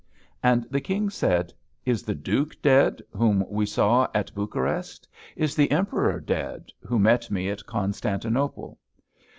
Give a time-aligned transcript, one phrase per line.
[0.41, 1.53] And the King said,
[1.85, 7.29] "Is the Duke dead, whom we saw at Bucharest; is the Emperor dead, who met
[7.29, 8.79] me at Constantinople?"